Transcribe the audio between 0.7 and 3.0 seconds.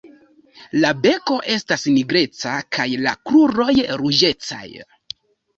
La beko estas nigreca kaj